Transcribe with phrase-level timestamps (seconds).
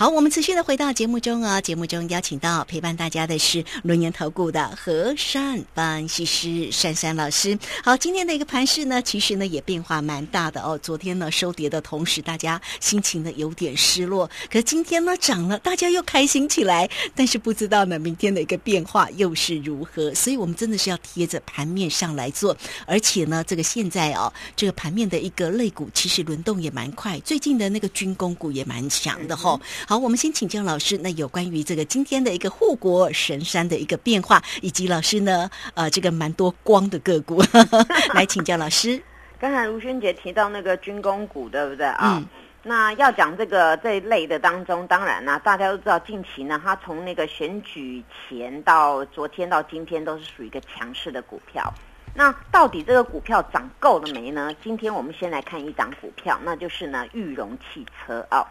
[0.00, 7.58] 好，我们持续的回到节目中啊，节目中邀请到陪伴大家的是轮研投顾的和善分析师珊珊老师。
[7.84, 10.78] 好，今天的一个盘势呢，其实呢也变化蛮大的哦。
[10.82, 16.88] 昨天呢收跌的同时，大家心情呢有点失落，可今天呢涨了，大家又开心起来。
[17.14, 22.56] 但是不知道呢明天的一个变化又是如何，所以我们真的是要贴着盘面上来做。
[22.86, 29.60] 而且呢，这个现在哦，这个盘面的一个类股其实轮动也蛮快，最近的那个军工股也蛮强的哈。
[29.90, 37.42] 好，我们先请教老师，那有关于这个今天的一个护国神山的一个变化，以及老师呢，呃，这个蛮多光的个股，
[38.14, 39.02] 来请教老师。
[39.40, 42.22] 刚才卢轩杰提到那个军工股，对不对啊？
[42.62, 51.68] 那要讲这个这一类的当中，当然呢，大家都知道近期呢，它从那个选举前到昨天到今天都是属于一个强势的股票。
[52.14, 54.54] 那到底这个股票涨够了没呢？
[54.62, 58.46] 今天我们先来看一档股票，那就是呢裕隆汽车啊。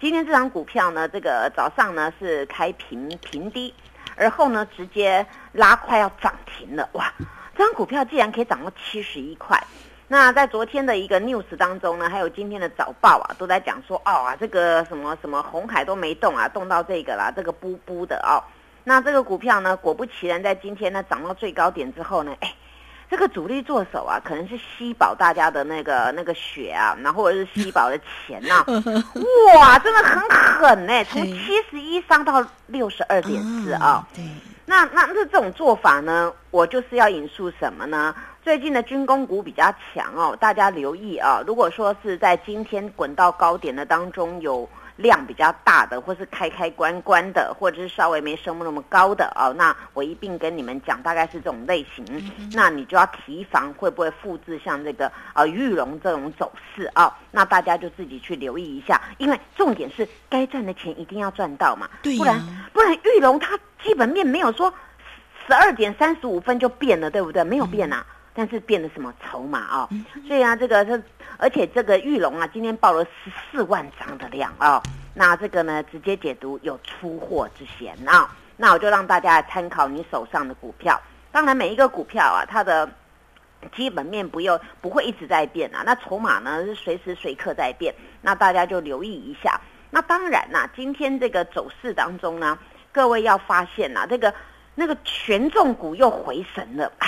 [0.00, 3.74] 今天这张股票呢，这个早上呢是开平平低，
[4.16, 7.12] 而后呢直接拉快要涨停了，哇！
[7.54, 9.62] 这张股票竟然可以涨到七十一块。
[10.08, 18.40] 那在昨天的一个 news 当中呢，还有今天的早报啊，都在讲说，哦啊，这个什么什么红海都没动啊，动到这个啦，这个布布的哦。
[18.84, 22.50] 那这个股票呢，果不其然，在今天呢涨到最高点之后呢，哎。
[23.10, 28.64] 这个主力做手啊，可能是吸饱大家的那个 那个血啊，然后或者是吸饱的钱呐，
[29.56, 34.06] 哇，真的很狠呢，从七十一上到六十二点四啊。
[34.14, 34.24] 对，
[34.64, 38.14] 那那那这种做法呢，我就是要引述什么呢？
[38.44, 41.42] 最近的军工股比较强哦，大家留意啊。
[41.44, 44.68] 如果说是在今天滚到高点的当中有。
[45.00, 52.04] 量比较大的，或是开开关关的，或者是稍微没升那么高的哦，那我一并跟你们讲，大概是这种类型。
[52.52, 57.16] 那你就要提防会不会复制像这个呃玉龙这种走势啊？
[57.30, 62.40] 那大家就自己去留意一下，因为重点是该赚的钱一定要赚到嘛，不然
[62.72, 64.72] 不然玉龙它基本面没有说
[65.46, 67.42] 十二点三十五分就变了，对不对？
[67.42, 68.04] 没有变啊。
[68.32, 69.88] 但是变了什么筹码啊？
[70.26, 71.02] 所以啊，这个是，
[71.36, 74.80] 而且这个玉龙啊，今天报了十四万张的量啊。
[75.14, 78.34] 那这个呢，直接解读有出货之嫌啊。
[78.56, 81.00] 那我就让大家参考你手上的股票。
[81.32, 82.88] 当然，每一个股票啊，它的
[83.74, 85.82] 基本面不用不会一直在变啊。
[85.84, 87.94] 那筹码呢是随时随刻在变。
[88.20, 89.60] 那大家就留意一下。
[89.90, 92.58] 那当然啦，今天这个走势当中呢，
[92.92, 94.32] 各位要发现呐，这个
[94.80, 97.06] 那个权重股又回神了啊。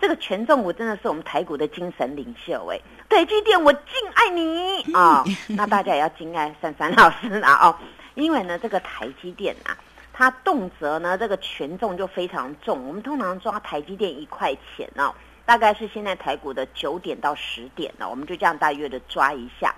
[0.00, 3.82] 这个权重股真的是我们台股的精神领袖哎，台积电我敬
[4.14, 5.22] 爱你啊！
[5.50, 7.76] 那大家也要敬爱珊珊老师啊哦，
[8.16, 9.78] 因为呢这个台积电啊，
[10.12, 12.84] 它动辄呢这个权重就非常重。
[12.88, 15.14] 我们通常抓台积电一块钱哦，
[15.46, 19.72] 大概是现在台股的九点到十点呢，我们就这样大约的抓一下。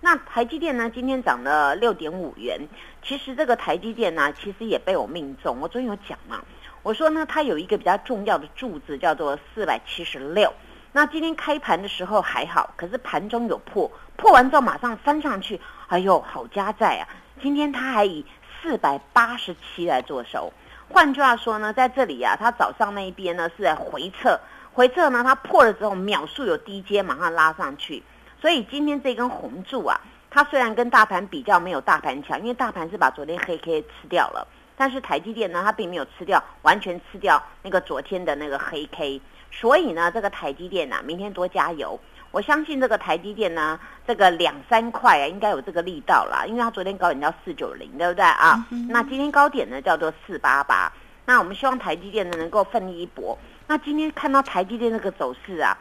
[0.00, 2.58] 那台积电呢今天涨了六点五元，
[3.04, 6.42] 其实这个台积电呢其实也被我命中，我昨天有讲嘛。
[6.82, 10.52] 我说呢，它有一个比较重要的柱子，叫做四百七十六。
[10.92, 17.06] 那今天开盘的时候还好，可是盘中有破，破完之后马上翻上去，哎呦，好加在啊！
[17.40, 18.24] 今天它还以
[18.60, 20.52] 四百八十七来做收。
[20.88, 24.40] 换句话说呢，在这里啊，它早上那一边呢是在回撤，
[24.72, 28.02] 回撤呢它破了之后秒速有低阶，马上拉上去。
[28.40, 34.48] 所以今天这根红柱啊，它虽然跟大盘比较没有大盘强，因为大盘是把昨天黑 K 吃掉了。
[34.80, 39.20] 但是台积电呢，它并没有吃掉，完全吃掉那个昨天的那个黑 K，
[39.50, 42.00] 所以呢，这个台积电呢，明天多加油。
[42.30, 48.66] 我相信这个台积电呢，这个两三块啊，应该有这个力道啦，因为它昨天高点叫四九零，对不对啊？
[48.88, 50.90] 那今天高点呢叫做四八八，
[51.26, 53.36] 那我们希望台积电呢能够奋力一搏。
[53.66, 55.76] 那今天看到台积电那个走势啊，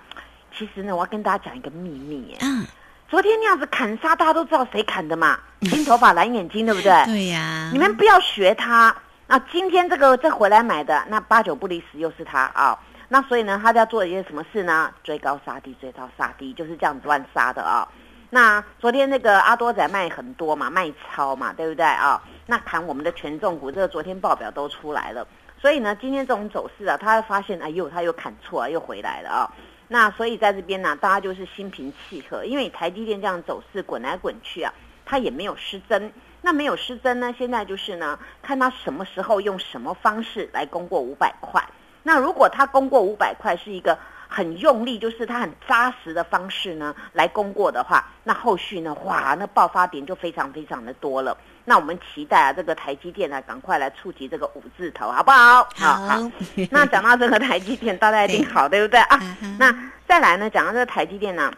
[0.54, 2.36] 其实呢，我要跟大家讲一个秘密。
[2.42, 2.66] 嗯。
[3.09, 5.40] 昨天那样子砍杀，大家都知道谁砍的嘛？
[5.70, 6.92] 金头发蓝眼睛，对不对？
[7.06, 7.70] 对呀。
[7.74, 8.96] 你们不要学他。
[9.25, 12.78] 那今天这个再回来买的，那八九不离十又是他啊。
[13.08, 14.92] 那所以呢，他要做一些什么事呢？
[15.03, 17.88] 追高杀低，追高杀低，就是这样子乱杀的啊。
[18.30, 22.22] 那昨天那个阿多仔卖很多嘛，卖超嘛，对不对啊？
[22.46, 25.28] 那砍我们的权重股，这个昨天报表都出来了。
[25.59, 29.50] 所以呢，今天这种走势啊，他发现哎呦，他又砍错啊，又回来了啊。
[29.90, 34.74] 那所以在这边呢，大家就是心平气和，因为台积电这样走势滚来滚去啊，
[35.06, 36.14] 它也没有失真。
[36.41, 41.62] 那没有失真呢，现在就是呢，看它什么时候用什么方式来攻过五百块。
[42.03, 43.97] 那如果它攻过五百块是一个。
[44.32, 51.35] 很用力，就是它很扎实的方式呢，来攻过的话，那后续呢，哇，那爆发点就非常非常的多了。
[51.66, 55.67] 那我们期待啊，这个台积电呢，赶快来触及这个五字头，好不好？
[55.76, 56.32] 好。
[56.72, 59.20] 那讲到这个台积电，大家一定好，对不对啊？
[59.59, 59.73] 那
[60.08, 61.52] 再来呢，讲到这个台积电呢，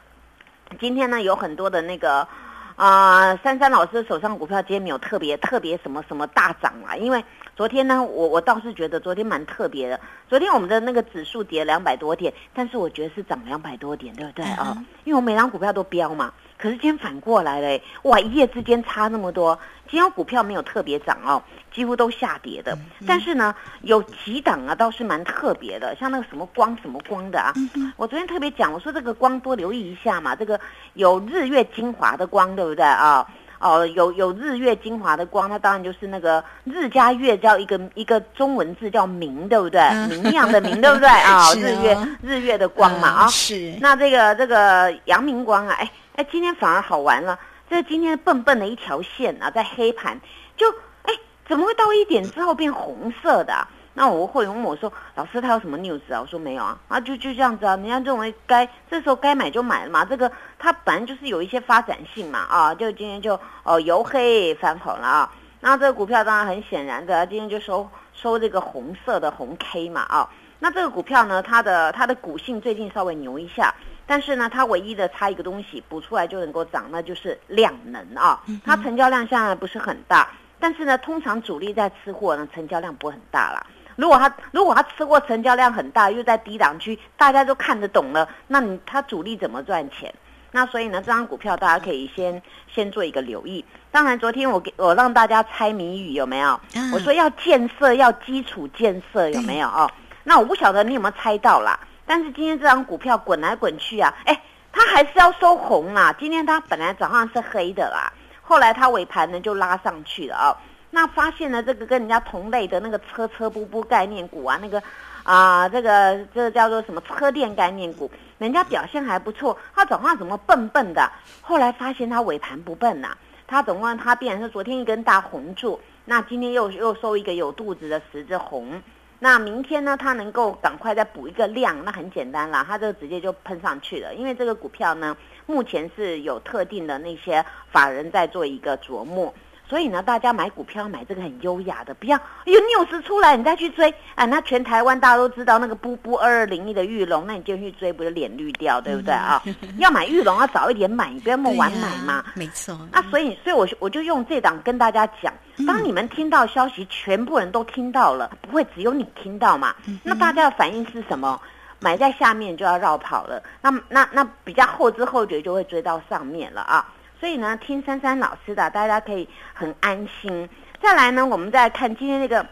[0.79, 2.27] 今天呢有很多的那个
[2.75, 7.23] 啊，珊珊老师手上股票今天没有特别特别什么什么大涨啊，因为
[7.55, 9.99] 昨天呢，我我倒是觉得昨天蛮特别的。
[10.27, 14.75] 昨天我们的那个指数跌两百多点，但是我觉得是涨两百多点，对不对啊？
[15.03, 16.33] 因为我每张股票都飙嘛。
[16.61, 19.57] 可是今天反过来嘞，哇，一夜之间差那么多。
[19.89, 21.41] 今天股票没有特别涨哦，
[21.73, 22.77] 几乎都下跌的。
[23.05, 27.51] 但是呢，有几档啊倒是蛮特别的，像那个什么光什么光的啊。
[27.97, 30.35] 我昨天特别讲，我说这个光多留意一下嘛。
[30.35, 30.57] 这个
[30.93, 33.27] 有日月精华的光，对不对啊？
[33.59, 39.81] 哦，有有日月精华的光，那当然就是那个日加月叫一个一个中文字叫明，对不对？
[40.07, 41.45] 明亮的明，对不对啊？
[41.53, 43.27] 日月日月的光嘛啊。
[43.27, 43.75] 是。
[43.79, 47.39] 那这个这个阳明光啊，哎哎，今天反而好玩了。
[47.69, 50.19] 这今天笨笨的一条线啊，在黑盘，
[50.57, 50.69] 就
[51.03, 51.13] 哎，
[51.47, 53.67] 怎么会到一点之后变红色的？
[53.93, 57.75] 那我会问我说：“老师，他有什么 news 啊？”我说：“没有啊，啊，就就这样子啊。
[57.75, 60.03] 人家认为该这时候该买就买了嘛。
[60.03, 65.33] 这个它本来就是有一些发展性嘛，啊，就今天就哦由黑翻红了啊。
[65.59, 70.29] 那这个股票当然很显然的，今天就收收这个红色的红 K 嘛，啊，
[70.59, 73.73] 那这个股票呢，它的它的股性最近稍微牛一下。”
[74.05, 78.41] 但是呢，它唯一的差一个东西补出来就能够涨，那就是量能啊。
[78.65, 83.65] 它成交量现在不是很大，但是呢，通常主力在吃货呢，成交量不会很大啦。
[83.95, 90.13] 如果它如果它吃货成交量很大，又在低档区，大家都看得懂了，那你它主力怎么赚钱？
[90.53, 93.63] 那所以呢，这张股票大家可以先先做一个留意。
[93.89, 96.59] 当然，昨天我给我让大家猜谜语有没有？
[96.93, 99.89] 我说要建设，要基础建设有没有哦？
[100.23, 101.79] 那我不晓得你有没有猜到啦。
[102.05, 106.13] 但是今天这张股票滚来滚去啊，哎，它还是要收红啦。
[106.19, 108.11] 今天它本来早上是黑的啦，
[108.41, 110.57] 后来它尾盘呢就拉上去了啊。
[110.93, 114.83] 那发现呢，这个跟人家同类的那个车车不不概念股啊，那个
[115.23, 119.57] 啊，这个这个叫做什么车电概念股，人家表现还不错。
[119.73, 121.09] 它早上怎么笨笨的？
[121.41, 123.15] 后来发现它尾盘不笨呐，
[123.47, 128.81] 它总共它变成昨天一根大红柱，那今天又又收一个有肚子的十字红。
[129.23, 129.95] 那明天呢？
[129.95, 134.15] 它能够赶快再补一个量，那很简单啦，它就直接就喷上去了。
[134.15, 135.15] 因为这个股票呢，
[135.45, 139.31] 目前是有特定的那些法人在做一个琢磨。
[139.71, 144.25] 所以呢，大家买股票买这个很优雅的，不要哎呦 news 出来你再去追啊！
[144.25, 149.41] 那全台湾大家都知道那个布布二二零一的玉龙，那你就去追，不就脸绿掉，对不对啊？
[149.77, 152.21] 要买玉龙要早一点买，你不要那么晚买嘛。
[152.35, 152.77] 没错。
[152.91, 155.33] 那所以，所以我我就用这档跟大家讲，
[155.65, 159.73] 当你们听到消息，全部人都听到了，不会只有你听到嘛？
[160.03, 161.39] 那大家的反应是什么？
[161.79, 166.85] 买在下面就要绕跑了，那那那比较后知后觉就会追到上面了啊。
[167.21, 170.49] 所以呢，听珊珊老师的，大家可以很安心。
[170.81, 172.43] 再来呢，我们再看今天那个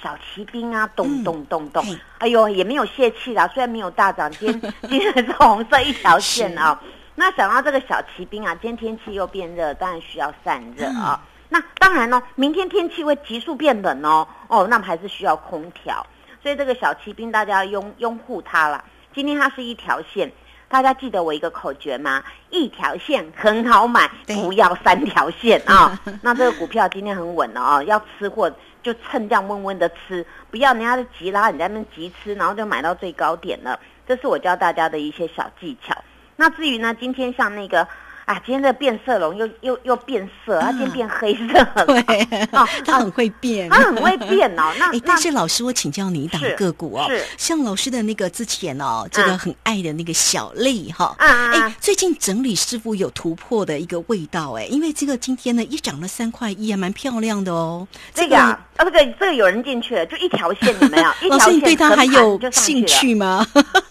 [0.00, 1.84] 小骑兵啊，咚咚咚咚，
[2.18, 3.48] 哎呦，也没有泄气啦。
[3.48, 6.80] 虽然没有大涨，今天 今天是红色一条线啊。
[7.16, 11.20] 那想到这个小骑兵啊，今天天气又变热，当然需要散热啊。
[11.48, 16.06] 那当然呢，明天天气会急速变冷哦，哦，那么还是需要空调。
[16.40, 18.84] 所以这个小骑兵，大家拥拥护它了。
[19.12, 20.30] 今天它是一条线。
[20.70, 22.22] 大家记得我一个口诀吗？
[22.48, 25.98] 一条线很好买，不要三条线啊！
[26.22, 28.48] 那这个股票今天很稳了啊，要吃货
[28.80, 33.76] 就趁这样温温的吃，不要人家的急拉，你在那边急吃，然后就买到最高点了。
[34.06, 35.92] 这是我教大家的一些小技巧。
[36.36, 37.86] 那至于呢，今天像那个。
[38.30, 41.84] 啊，今天这变色龙又又又变色，它今天变黑色了。
[41.84, 41.98] 对，
[42.54, 44.72] 哦， 它很会变，它很会变哦。
[44.78, 57.84] 那但是老师，我请教你一档个股哦，是像老师的那个之前哦，这个很爱的那个小丽哈，哎，最近整理师傅有突破的一个味道哎，因为这个今天呢一涨了三块一，还蛮漂亮的哦。
[58.14, 61.30] 这个啊，这个这个有人进去了，就一条线有没有？
[61.30, 63.44] 老师，你对他还有兴趣吗？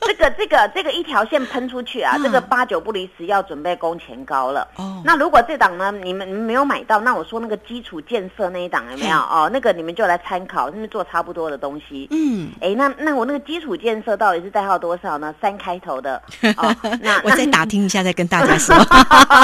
[0.07, 4.17] 这个这个这个一条线喷出去啊，这个八九不离十，要准备攻前。
[4.29, 9.49] 高了哦，那如果这档呢，你们没有买到，那我说那个基础建设那一档有没有哦？
[9.51, 12.07] 那个你们就来参考，因为做差不多的东西。
[12.11, 15.33] 嗯，哎，那那我那个基础建设到底是代号多少呢？
[15.41, 16.21] 三开头的。
[16.57, 18.75] 哦那我再打听一下，再跟大家说。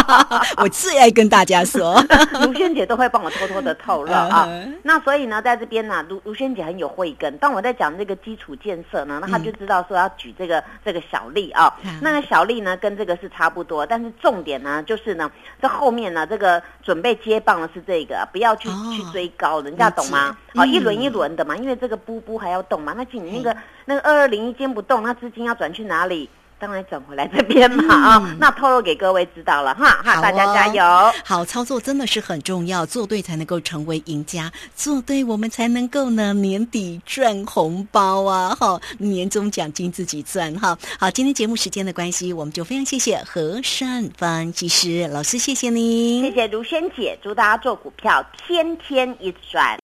[0.61, 1.99] 我最爱跟大家说，
[2.43, 4.47] 卢萱姐都会帮我偷偷的透露啊。
[4.83, 7.35] 那所以呢，在这边呢，卢卢萱姐很有慧根。
[7.37, 11.73] 当我在讲这个基础建设呢，那她就知道说要举这个这个小例啊。
[12.01, 14.83] 那个小例呢，跟这个是差不多，但是重点呢。
[14.83, 15.31] 就是呢，
[15.61, 20.35] 这后面呢，这个准备接棒的是这个，不要去去追高，人家懂吗？
[20.55, 22.93] 哦，一轮一轮的嘛，因为这个波波还要动嘛。
[22.97, 23.55] 那你那个
[23.85, 26.29] 那个二二零一间不动，那资金要转去哪里？
[26.57, 30.83] 当然转回来这边嘛啊，那透露给各位知道了哈哈，大家加油！
[31.23, 38.55] 好操作真的是很重要，做对才能够成为赢家，做对我们才能够呢年底赚红包啊！
[38.55, 40.77] 哈，年终奖金自己赚哈。
[40.97, 49.77] 好，今天节目时间的关系，我们就非常谢谢和善分析师老师，谢谢您，谢谢如萱姐，祝大家做股票天天一直赚。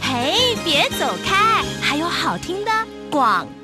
[0.00, 2.70] 嘿，别走开，还有好听的
[3.10, 3.57] 广告。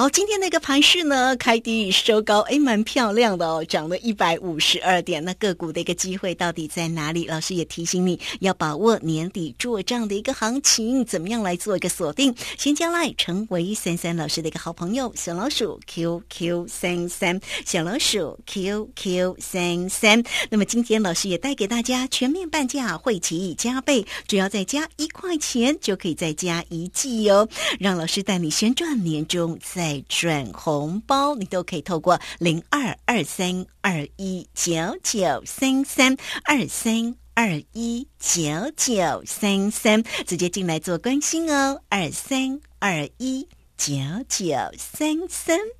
[0.00, 5.22] 好，今天那个盘势呢，开低收高，哎，蛮漂亮的哦，涨了一百五十二点。
[5.22, 7.26] 那个股的一个机会到底在哪里？
[7.26, 12.34] 老师也提醒你要把握年底做账的一个行情，怎么样来做一个锁定？
[12.56, 20.24] 先将来成为三三老师的一个好朋友，小老鼠 QQ 三三，小老鼠 QQ 三三。
[20.48, 27.46] 那么今天老师也带给大家全面半价，会期加倍，只要再加一块钱就可以再加一季哦，
[27.78, 29.89] 让老师带你先赚年终再。
[30.08, 38.42] 转红包，你都可以透过零二二三二一九九三三二三二一九
[38.76, 43.94] 九三三直接进来做关心哦，二三二一九
[44.28, 45.79] 九三三。